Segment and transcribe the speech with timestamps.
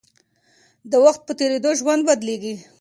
[0.91, 2.55] د وخت په تېرېدو ژوند بدلېږي.